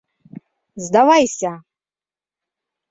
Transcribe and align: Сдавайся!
Сдавайся! 0.85 1.53